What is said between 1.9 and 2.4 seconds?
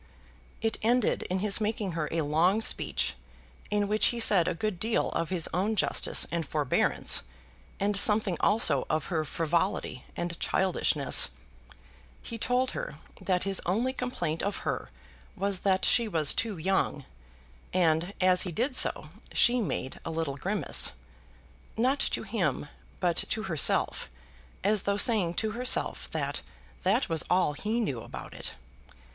her a